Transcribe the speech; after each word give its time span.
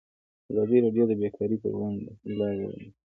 ازادي 0.51 0.77
راډیو 0.85 1.03
د 1.09 1.13
بیکاري 1.21 1.57
پر 1.61 1.71
وړاندې 1.75 2.01
د 2.05 2.09
حل 2.21 2.31
لارې 2.39 2.59
وړاندې 2.59 2.87
کړي. 2.89 2.99